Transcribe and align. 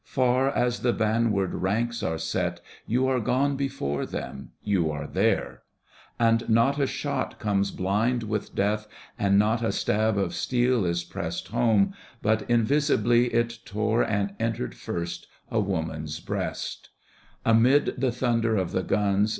Far 0.03 0.49
as 0.49 0.79
the 0.79 0.93
vanward 0.93 1.53
ranks 1.53 2.01
are 2.01 2.17
set. 2.17 2.59
You 2.87 3.05
are 3.07 3.19
gone 3.19 3.55
before 3.55 4.03
them, 4.07 4.49
you 4.63 4.89
are 4.89 5.05
there 5.05 5.61
I 6.19 6.25
And 6.27 6.49
not 6.49 6.79
a 6.79 6.87
shot 6.87 7.37
comes 7.37 7.69
blind 7.69 8.23
with 8.23 8.55
death 8.55 8.87
And 9.19 9.37
not 9.37 9.61
a 9.63 9.71
stab 9.71 10.17
of 10.17 10.33
steel 10.33 10.85
is 10.87 11.03
pressed 11.03 11.49
Home, 11.49 11.93
but 12.23 12.49
invisibly 12.49 13.27
it 13.31 13.59
tore 13.63 14.01
And 14.01 14.33
entered 14.39 14.73
first 14.73 15.27
a 15.51 15.59
woman's 15.59 16.19
breast. 16.19 16.89
Digitized 17.45 17.45
by 17.45 17.49
Google 17.51 17.59
TO 17.59 17.59
WOMEN 17.59 17.81
27 17.83 17.97
Amid 17.99 18.01
the 18.11 18.17
thunder 18.17 18.55
of 18.57 18.71
the 18.71 18.81
guns. 18.83 19.29